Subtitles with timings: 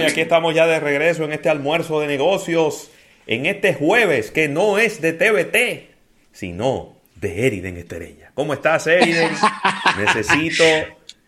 [0.00, 2.90] Y aquí estamos ya de regreso en este almuerzo de negocios,
[3.26, 5.90] en este jueves que no es de TVT,
[6.32, 8.32] sino de Eriden Estrella.
[8.34, 9.30] ¿Cómo estás, Eriden?
[9.98, 10.64] Necesito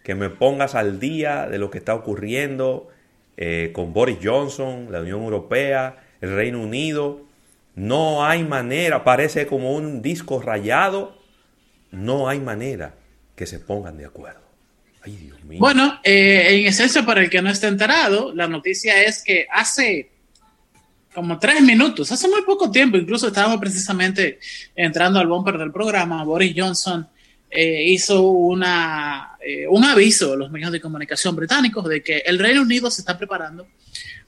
[0.03, 2.89] que me pongas al día de lo que está ocurriendo
[3.37, 7.21] eh, con Boris Johnson, la Unión Europea, el Reino Unido.
[7.75, 11.17] No hay manera, parece como un disco rayado,
[11.91, 12.95] no hay manera
[13.37, 14.52] que se pongan de acuerdo.
[15.59, 20.11] Bueno, eh, en esencia, para el que no esté enterado, la noticia es que hace
[21.15, 24.39] como tres minutos, hace muy poco tiempo, incluso estábamos precisamente
[24.75, 27.07] entrando al bumper del programa, Boris Johnson
[27.51, 32.39] eh, hizo una, eh, un aviso a los medios de comunicación británicos de que el
[32.39, 33.69] Reino Unido se está preparando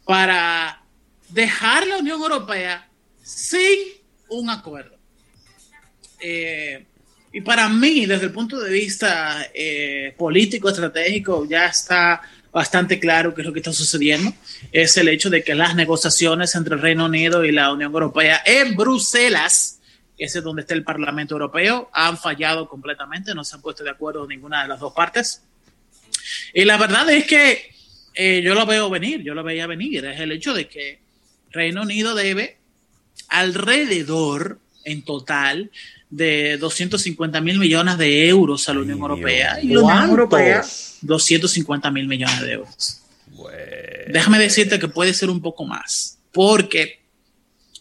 [0.04, 0.82] para
[1.30, 2.86] dejar la Unión Europea
[3.22, 3.78] sin
[4.28, 4.98] un acuerdo.
[7.34, 9.44] Y para mí, desde el punto de vista
[10.16, 14.32] político, estratégico, ya está bastante claro qué es lo que está sucediendo.
[14.70, 18.40] Es el hecho de que las negociaciones entre el Reino Unido y la Unión Europea
[18.46, 19.80] en Bruselas,
[20.16, 23.90] ese es donde está el Parlamento Europeo, han fallado completamente, no se han puesto de
[23.90, 25.42] acuerdo ninguna de las dos partes.
[26.54, 27.74] Y la verdad es que
[28.14, 31.00] eh, yo lo veo venir, yo lo veía venir, es el hecho de que
[31.50, 32.58] Reino Unido debe
[33.26, 35.70] alrededor en total
[36.10, 39.58] de 250 mil millones de euros a la Unión Europea.
[39.60, 40.64] Y la Unión Europea,
[41.00, 43.00] 250 mil millones de euros.
[44.08, 47.00] Déjame decirte que puede ser un poco más, porque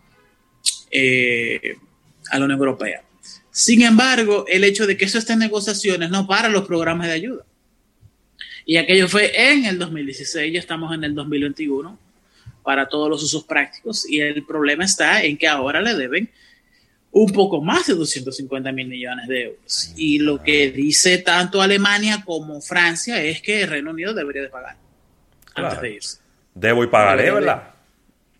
[0.91, 1.77] eh,
[2.29, 3.01] a la Unión Europea.
[3.49, 7.13] Sin embargo, el hecho de que eso esté en negociaciones no para los programas de
[7.13, 7.43] ayuda.
[8.67, 11.97] Y aquello fue en el 2016, ya estamos en el 2021
[12.61, 16.29] para todos los usos prácticos y el problema está en que ahora le deben
[17.17, 19.93] un poco más de 250 mil millones de euros.
[19.95, 24.49] Y lo que dice tanto Alemania como Francia es que el Reino Unido debería de
[24.49, 24.75] pagar
[25.55, 26.17] antes de irse.
[26.53, 27.69] Debo y pagaré, ¿verdad?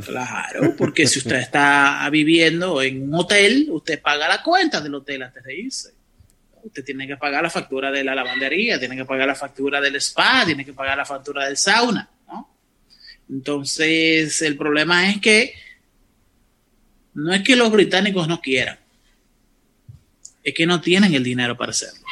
[0.03, 5.23] Claro, porque si usted está viviendo en un hotel, usted paga la cuenta del hotel
[5.23, 5.93] antes de irse.
[6.61, 9.95] Usted tiene que pagar la factura de la lavandería, tiene que pagar la factura del
[10.01, 12.49] spa, tiene que pagar la factura del sauna, ¿no?
[13.29, 15.53] Entonces, el problema es que
[17.15, 18.77] no es que los británicos no quieran,
[20.43, 22.05] es que no tienen el dinero para hacerlo.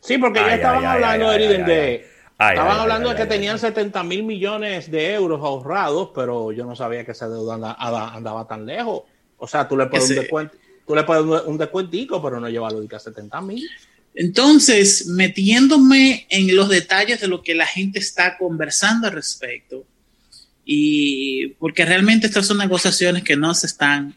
[0.00, 2.06] Sí, porque ya estaban hablando, de...
[2.38, 7.04] estaban hablando de que tenían 70 mil millones de euros ahorrados, pero yo no sabía
[7.04, 9.02] que esa deuda andaba, tan lejos.
[9.38, 12.80] O sea, tú le puedes un descuento, tú le puedes un descuentico, pero no llevarlo
[12.80, 13.68] de 70 mil.
[14.14, 19.84] Entonces, metiéndome en los detalles de lo que la gente está conversando al respecto,
[20.68, 24.16] y porque realmente estas son negociaciones que no se están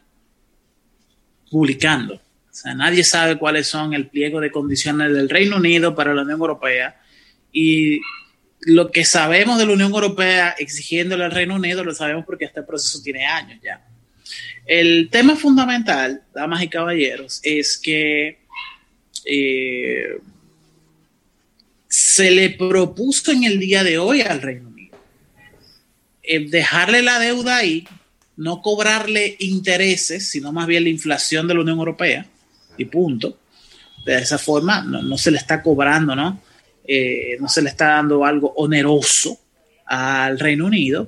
[1.51, 2.15] publicando.
[2.15, 6.23] O sea, nadie sabe cuáles son el pliego de condiciones del Reino Unido para la
[6.23, 6.99] Unión Europea
[7.53, 8.01] y
[8.61, 12.63] lo que sabemos de la Unión Europea exigiéndole al Reino Unido lo sabemos porque este
[12.63, 13.85] proceso tiene años ya.
[14.65, 18.39] El tema fundamental, damas y caballeros, es que
[19.23, 20.17] eh,
[21.87, 24.78] se le propuso en el día de hoy al Reino Unido
[26.31, 27.87] eh, dejarle la deuda ahí,
[28.37, 32.27] no cobrarle intereses, sino más bien la inflación de la Unión Europea,
[32.77, 33.39] y punto.
[34.05, 36.39] De esa forma no, se le está cobrando, ¿no?
[36.87, 39.39] Eh, no se le está dando algo oneroso
[39.87, 41.07] al Reino Unido.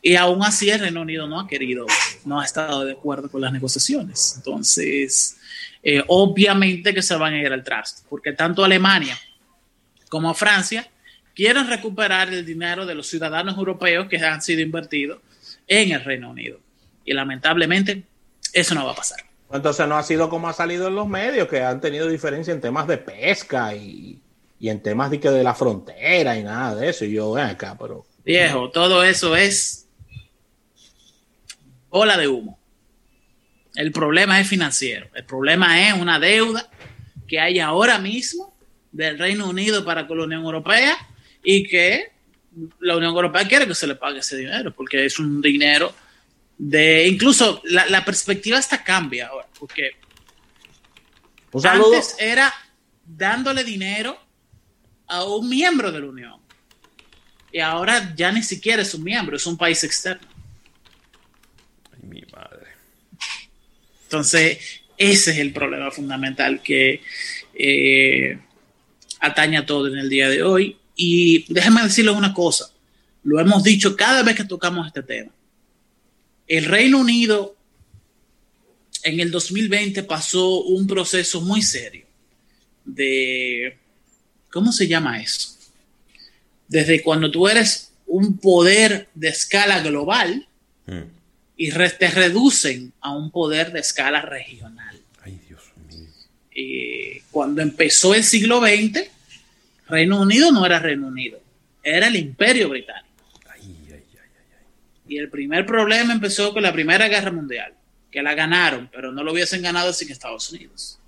[0.00, 1.84] Y aún así el Reino Unido no ha querido,
[2.24, 4.34] no ha estado de acuerdo con las negociaciones.
[4.38, 5.36] Entonces,
[5.82, 9.18] eh, obviamente que se van a ir al traste, porque tanto Alemania
[10.08, 10.88] como Francia
[11.34, 15.20] quieren recuperar el dinero de los ciudadanos europeos que han sido invertidos
[15.66, 16.58] en el Reino Unido.
[17.04, 18.02] Y lamentablemente
[18.52, 19.18] eso no va a pasar.
[19.52, 22.60] Entonces no ha sido como ha salido en los medios, que han tenido diferencia en
[22.60, 24.18] temas de pesca y,
[24.60, 27.04] en temas de, que de la frontera y nada de eso.
[27.04, 28.06] Y yo, ven acá, pero...
[28.24, 29.88] Viejo, todo eso es
[31.90, 32.58] ola de humo.
[33.74, 35.08] El problema es financiero.
[35.14, 36.68] El problema es una deuda
[37.26, 38.54] que hay ahora mismo
[38.92, 40.96] del Reino Unido para con la Unión Europea
[41.42, 42.12] y que
[42.80, 45.94] la Unión Europea quiere que se le pague ese dinero porque es un dinero
[46.58, 49.96] de incluso la, perspectiva hasta cambia ahora, porque
[51.64, 52.52] antes era
[53.04, 54.18] dándole dinero
[55.08, 56.40] a un miembro de la Unión.
[57.50, 60.26] Y ahora ya ni siquiera es un miembro, es un país externo.
[61.92, 62.68] Ay, mi madre.
[64.04, 67.02] Entonces, ese es el problema fundamental que
[67.54, 68.38] eh,
[69.20, 70.78] atañe a todo en el día de hoy.
[70.94, 72.70] Y déjeme decirles una cosa,
[73.24, 75.32] lo hemos dicho cada vez que tocamos este tema
[76.52, 77.56] el Reino Unido
[79.04, 82.04] en el 2020 pasó un proceso muy serio
[82.84, 83.78] de,
[84.50, 85.56] ¿cómo se llama eso?
[86.68, 90.46] Desde cuando tú eres un poder de escala global
[90.86, 91.00] mm.
[91.56, 95.00] y te reducen a un poder de escala regional.
[95.22, 97.22] Ay, Dios mío.
[97.30, 99.08] cuando empezó el siglo XX,
[99.92, 101.38] Reino Unido no era Reino Unido,
[101.82, 103.12] era el imperio británico.
[105.06, 107.74] Y el primer problema empezó con la Primera Guerra Mundial,
[108.10, 110.98] que la ganaron, pero no lo hubiesen ganado sin Estados Unidos.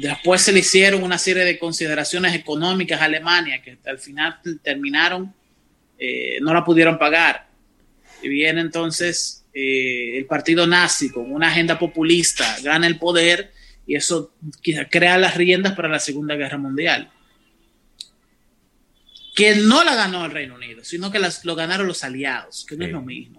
[0.00, 5.34] Después se le hicieron una serie de consideraciones económicas a Alemania que al final terminaron,
[5.98, 7.48] eh, no la pudieron pagar.
[8.22, 13.50] Y viene entonces eh, el partido nazi con una agenda populista, gana el poder
[13.88, 14.32] y eso
[14.90, 17.10] crea las riendas para la Segunda Guerra Mundial
[19.38, 22.84] que no la ganó el Reino Unido, sino que lo ganaron los aliados, que no
[22.84, 23.38] es lo mismo.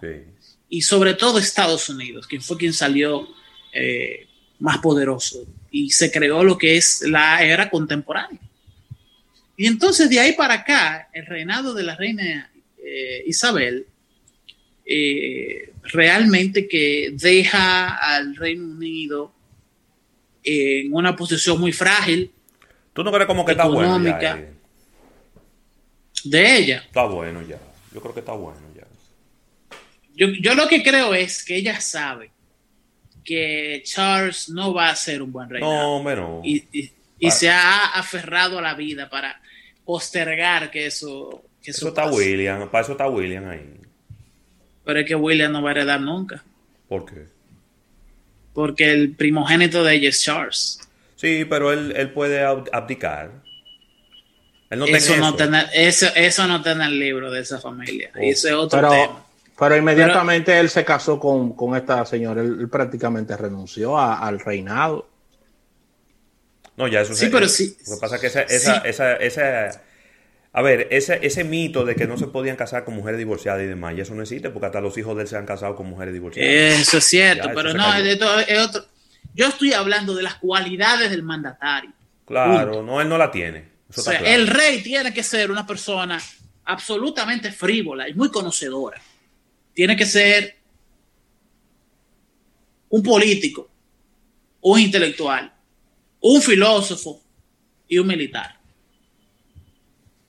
[0.69, 3.27] Y sobre todo Estados Unidos, quien fue quien salió
[3.73, 4.25] eh,
[4.59, 8.39] más poderoso y se creó lo que es la era contemporánea.
[9.57, 12.49] Y entonces de ahí para acá, el reinado de la reina
[12.81, 13.85] eh, Isabel
[14.85, 19.33] eh, realmente que deja al Reino Unido
[20.43, 22.31] en una posición muy frágil.
[22.93, 23.99] ¿Tú no crees como que está bueno?
[26.23, 26.83] de ella.
[26.85, 27.57] Está bueno ya.
[27.93, 28.85] Yo creo que está bueno ya.
[30.15, 32.31] Yo, lo que creo es que ella sabe
[33.23, 35.61] que Charles no va a ser un buen rey.
[35.61, 36.41] No, bueno.
[36.43, 36.91] Y,
[37.25, 37.31] ah.
[37.31, 39.41] se ha aferrado a la vida para
[39.85, 41.43] postergar que eso.
[41.61, 43.75] Que eso, está William, para eso está William ahí.
[44.83, 46.43] Pero es que William no va a heredar nunca.
[46.87, 47.27] ¿Por qué?
[48.53, 50.79] Porque el primogénito de ella es Charles.
[51.15, 53.31] Sí, pero él, él puede abdicar
[54.69, 55.27] eso, no
[55.73, 56.07] eso.
[56.15, 58.11] eso, no está en el libro de esa familia.
[58.15, 58.19] Oh.
[58.19, 59.25] es otro pero, tema.
[59.57, 62.41] Pero inmediatamente él se casó con, esta señora.
[62.41, 65.07] Él, prácticamente renunció al reinado.
[66.77, 67.75] No, ya eso sí, pero sí.
[67.87, 68.41] Lo que pasa es que esa,
[68.83, 69.81] esa, esa,
[70.51, 73.67] a ver, ese, ese mito de que no se podían casar con mujeres divorciadas y
[73.67, 75.87] demás, y eso no existe porque hasta los hijos de él se han casado con
[75.87, 76.79] mujeres divorciadas.
[76.79, 78.19] Eso es cierto, pero no, es,
[78.59, 78.85] otro.
[79.35, 81.91] Yo estoy hablando de las cualidades del mandatario.
[82.25, 83.69] Claro, no, él no la tiene
[84.23, 86.21] el rey tiene que ser una persona
[86.65, 89.01] absolutamente frívola y muy conocedora.
[89.73, 90.55] Tiene que ser
[92.89, 93.69] un político,
[94.61, 95.51] un intelectual,
[96.21, 97.21] un filósofo
[97.87, 98.58] y un militar.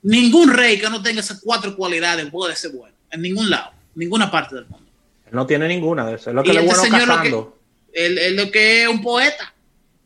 [0.03, 3.99] Ningún rey que no tenga esas cuatro cualidades puede ser bueno, en ningún lado, en
[3.99, 4.89] ninguna parte del mundo.
[5.31, 6.27] No tiene ninguna de esas.
[6.27, 7.59] Es lo que le es este bueno cazando.
[7.93, 9.53] Él, lo que es un poeta.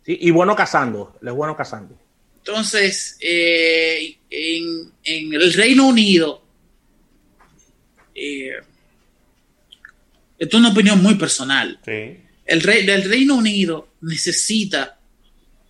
[0.05, 1.15] Sí, y bueno cazando.
[1.21, 1.97] Le es bueno cazando.
[2.37, 4.93] Entonces, eh, en,
[5.33, 6.43] el Reino Unido,
[8.13, 8.51] eh,
[10.37, 11.79] esto es una opinión muy personal.
[11.85, 14.99] El, rey, del Reino Unido necesita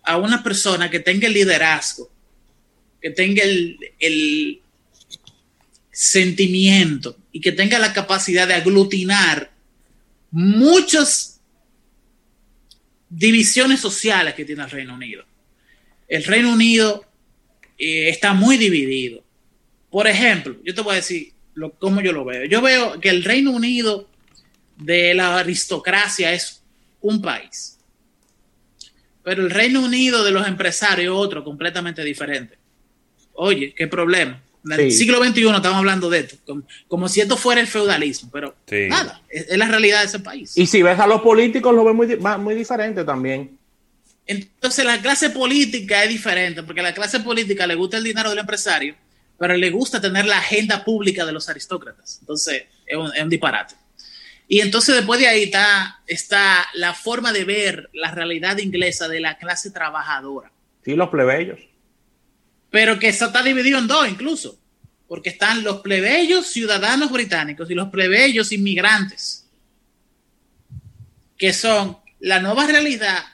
[0.02, 2.10] a una persona que tenga el liderazgo,
[3.00, 4.62] que tenga el,
[5.90, 9.50] sentimiento y que tenga la capacidad de aglutinar
[10.30, 11.40] muchas
[13.08, 15.24] divisiones sociales que tiene el Reino Unido
[16.08, 17.04] el Reino Unido
[17.78, 19.22] eh, está muy dividido.
[19.90, 21.32] Por ejemplo, yo te voy a decir
[21.78, 22.44] cómo yo lo veo.
[22.44, 24.08] Yo veo que el Reino Unido
[24.76, 26.62] de la aristocracia es
[27.00, 27.78] un país,
[29.22, 32.58] pero el Reino Unido de los empresarios es otro completamente diferente.
[33.36, 34.42] Oye, ¿qué problema?
[34.64, 38.56] En el siglo XXI estamos hablando de esto, como, si esto fuera el feudalismo, pero
[38.88, 40.56] nada, es, la realidad de ese país.
[40.56, 43.56] Y si ves a los políticos, lo ves muy, muy diferente también.
[44.26, 48.30] Entonces la clase política es diferente, porque a la clase política le gusta el dinero
[48.30, 48.96] del empresario,
[49.38, 52.18] pero le gusta tener la agenda pública de los aristócratas.
[52.20, 53.76] Entonces es un, disparate.
[54.48, 59.20] Y entonces después de ahí está, está la forma de ver la realidad inglesa de
[59.20, 60.50] la clase trabajadora.
[60.84, 61.60] Sí, los plebeyos
[62.76, 64.58] pero que eso está dividido en dos incluso,
[65.08, 69.46] porque están los plebeyos ciudadanos británicos y los plebeyos inmigrantes,
[71.38, 73.24] que son la nueva realidad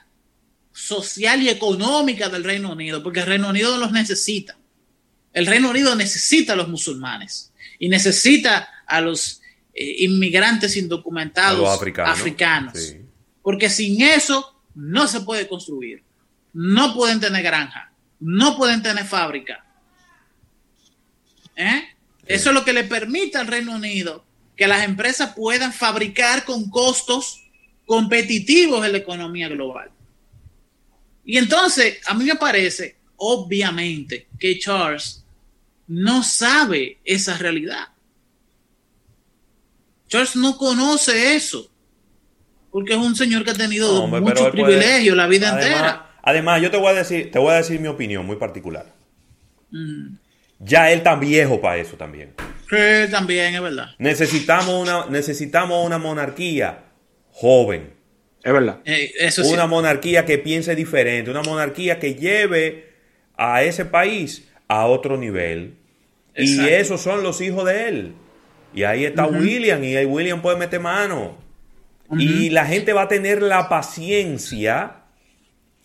[0.71, 4.57] social y económica del Reino Unido, porque el Reino Unido los necesita.
[5.33, 9.41] El Reino Unido necesita a los musulmanes y necesita a los
[9.73, 12.95] eh, inmigrantes indocumentados africanos,
[13.41, 16.01] porque sin eso no se puede construir,
[16.53, 17.92] no pueden tener granja,
[18.23, 19.65] no pueden tener fábrica.
[21.55, 21.83] ¿Eh?
[22.25, 24.25] Eso es lo que le permite al Reino Unido
[24.55, 27.41] que las empresas puedan fabricar con costos
[27.85, 29.91] competitivos en la economía global.
[31.25, 35.23] Y entonces, a mí me parece, obviamente, que Charles
[35.87, 37.89] no sabe esa realidad.
[40.07, 41.69] Charles no conoce eso,
[42.71, 46.12] porque es un señor que ha tenido muchos privilegios la vida entera.
[46.23, 48.87] Además, yo te voy a decir, te voy a decir mi opinión muy particular.
[49.69, 50.15] Mm.
[50.59, 52.33] Ya él está viejo para eso también.
[52.69, 53.87] Sí, también, es verdad.
[53.99, 56.85] Necesitamos una, necesitamos una monarquía
[57.31, 57.91] joven.
[58.41, 58.79] Es verdad.
[58.85, 59.11] Eh,
[59.45, 62.93] una monarquía que piense diferente, una monarquía que lleve
[63.35, 65.75] a ese país a otro nivel.
[66.35, 68.13] Y esos son los hijos de él.
[68.73, 71.37] Y ahí está William, y ahí William puede meter mano.
[72.17, 75.02] Y la gente va a tener la paciencia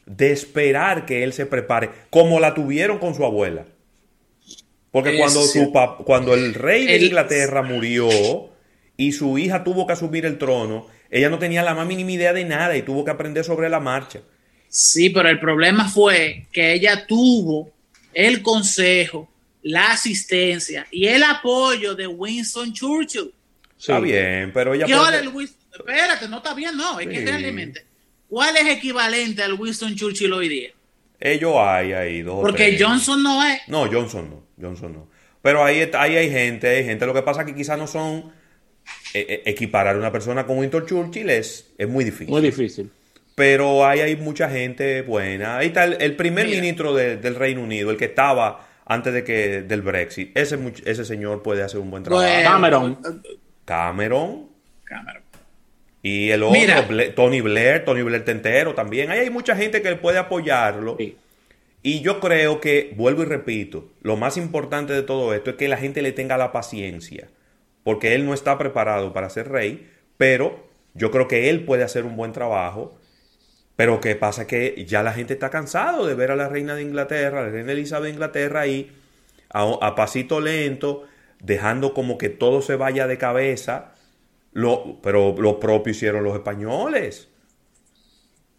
[0.08, 3.66] de esperar que él se prepare, como la tuvieron con su abuela.
[4.90, 5.70] Porque cuando, su
[6.04, 8.08] cuando el rey de Inglaterra murió
[8.96, 12.32] y su hija tuvo que asumir el trono, ella no tenía la más mínima idea
[12.32, 14.20] de nada y tuvo que aprender sobre la marcha.
[14.68, 17.70] Sí, pero el problema fue que ella tuvo
[18.14, 19.30] el consejo,
[19.62, 23.32] la asistencia y el apoyo de Winston Churchill.
[23.78, 24.86] Está bien, pero ella...
[25.70, 27.87] Espérate, no está bien, no, es que realmente
[28.28, 30.70] ¿Cuál es equivalente al Winston Churchill hoy día?
[31.18, 32.40] Ellos hay ahí dos.
[32.42, 33.60] Porque Johnson no es.
[33.66, 34.42] No, Johnson no.
[34.60, 35.08] Johnson no.
[35.42, 37.06] Pero ahí, ahí hay gente, hay gente.
[37.06, 38.32] Lo que pasa es que quizás no son.
[39.12, 42.28] Eh, eh, equiparar a una persona con Winston Churchill es, es muy difícil.
[42.28, 42.90] Muy difícil.
[43.34, 45.58] Pero ahí hay mucha gente buena.
[45.58, 49.82] Ahí está el, primer ministro del Reino Unido, el que estaba antes de que del
[49.82, 50.36] Brexit.
[50.36, 52.26] Ese, ese señor puede hacer un buen trabajo.
[52.42, 52.98] Cameron.
[53.64, 54.48] Cameron.
[54.84, 55.27] Cameron.
[56.02, 56.58] Y el otro,
[57.14, 59.10] Tony Blair, Tony Blair Tentero también.
[59.10, 60.96] Ahí hay mucha gente que puede apoyarlo.
[61.82, 65.68] Y yo creo que, vuelvo y repito, lo más importante de todo esto es que
[65.68, 67.28] la gente le tenga la paciencia.
[67.82, 72.04] Porque él no está preparado para ser rey, pero yo creo que él puede hacer
[72.04, 72.98] un buen trabajo.
[73.76, 76.82] Pero que pasa que ya la gente está cansado de ver a la reina de
[76.82, 78.92] Inglaterra, a la reina Elizabeth de Inglaterra ahí,
[79.50, 81.04] a pasito lento,
[81.40, 83.94] dejando como que todo se vaya de cabeza
[84.52, 87.28] lo, pero lo propio hicieron los españoles.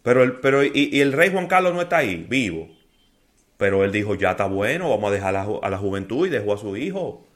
[0.02, 2.68] Pero, el, pero y, el rey Juan Carlos no está ahí, vivo.
[3.56, 6.58] Pero él dijo, ya está bueno, vamos a dejar a la, juventud y dejó a
[6.58, 7.26] su hijo.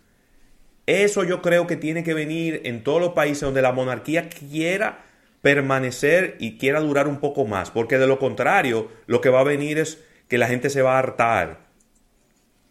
[0.86, 5.04] Eso yo creo que tiene que venir en todos los países donde la monarquía quiera
[5.42, 7.70] permanecer y quiera durar un poco más.
[7.70, 10.94] Porque de lo contrario, lo que va a venir es que la gente se va
[10.94, 11.66] a hartar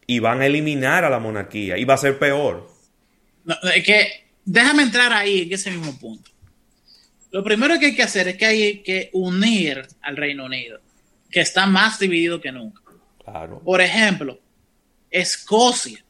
[0.08, 2.68] y van a eliminar a la monarquía y va a ser peor.
[3.76, 6.32] Es que déjame entrar ahí en ese mismo punto.
[7.32, 10.80] Lo primero que hay que hacer es que hay que unir al Reino Unido,
[11.32, 12.82] que está más dividido que nunca.
[13.64, 14.40] Por ejemplo,
[15.10, 16.04] Escocia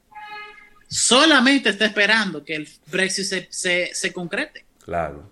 [0.89, 4.65] solamente está esperando que el Brexit se, concrete.
[4.83, 5.31] Claro.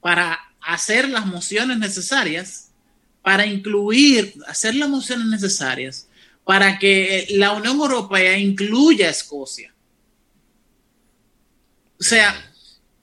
[0.00, 2.70] Para hacer las mociones necesarias,
[3.22, 6.08] para incluir, hacer las mociones necesarias,
[6.44, 9.72] para que la Unión Europea incluya a Escocia
[12.00, 12.34] o sea,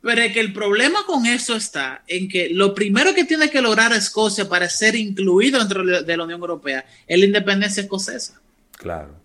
[0.01, 3.61] pero es que el problema con eso está en que lo primero que tiene que
[3.61, 8.39] lograr Escocia para ser incluido dentro de la Unión Europea es la independencia escocesa.
[8.73, 9.15] Claro.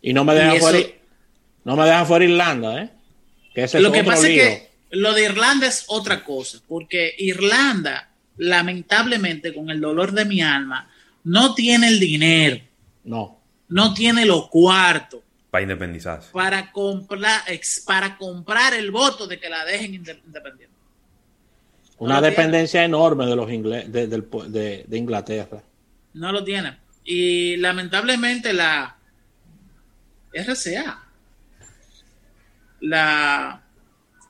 [0.00, 0.78] Y no me deja fuera,
[1.64, 2.90] no me deja fuera Irlanda, ¿eh?
[3.80, 9.70] lo que pasa es que lo de Irlanda es otra cosa, porque Irlanda, lamentablemente, con
[9.70, 10.88] el dolor de mi alma,
[11.24, 12.60] no tiene el dinero.
[13.04, 13.40] No.
[13.68, 16.30] No tiene los cuartos para independizarse.
[16.32, 17.42] Para comprar,
[17.86, 20.68] para comprar el voto de que la dejen independiente.
[21.98, 25.62] Una dependencia enorme de los ingleses, de, Inglaterra.
[26.14, 26.76] No lo tienen.
[27.04, 28.96] Y lamentablemente la
[30.32, 31.08] RCA
[32.80, 33.62] la,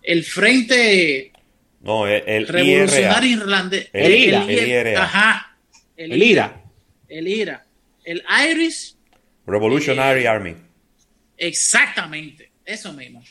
[0.02, 1.32] el Frente
[1.80, 3.88] no, el, Revolucionario Irlandés.
[3.92, 4.44] El, IRA.
[4.44, 5.56] El, Ajá.
[5.96, 6.62] El, IRA.
[7.08, 7.64] El IRA.
[8.04, 8.96] El Irish
[9.46, 10.56] Revolutionary eh, Army.
[11.38, 13.22] Exactamente, eso mismo.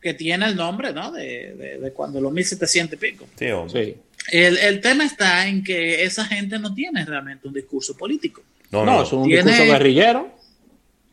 [0.00, 1.12] Que tiene el nombre, ¿no?
[1.12, 3.28] De, de, cuando los 1700 y pico.
[3.36, 3.96] Sí, hombre.
[4.28, 8.42] El, el, tema está en que esa gente no tiene realmente un discurso político.
[8.70, 10.38] No, no, es un discurso guerrillero.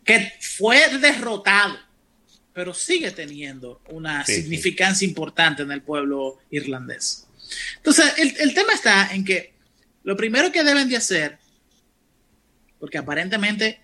[0.06, 1.76] Que fue derrotado,
[2.54, 7.28] pero sigue teniendo una significancia importante en el pueblo irlandés.
[7.78, 9.54] Entonces, el, el tema está en que
[10.04, 11.38] lo primero que deben de hacer,
[12.80, 13.82] porque aparentemente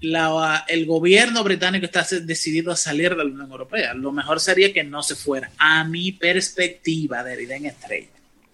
[0.00, 3.94] el gobierno británico está decidido a salir de la Unión Europea.
[3.94, 8.08] Lo mejor sería que no se fuera, a mi perspectiva de en Estrella.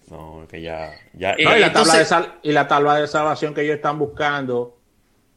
[0.09, 0.93] No, que ya.
[1.13, 4.77] ya y, la tabla de sal, y la tabla de salvación que ellos están buscando,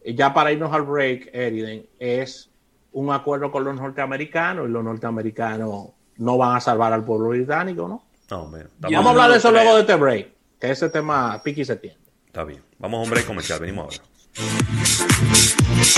[0.04, 2.50] eh, ya para irnos al break, Eriden, es
[2.92, 7.88] un acuerdo con los norteamericanos y los norteamericanos no van a salvar al pueblo británico,
[7.88, 8.04] ¿no?
[8.30, 8.48] No,
[8.78, 10.28] Vamos a hablar de eso luego de este break,
[10.60, 11.96] que ese tema piqui se tiene.
[12.26, 12.62] Está bien.
[12.78, 14.10] Vamos a un break comercial, venimos ahora.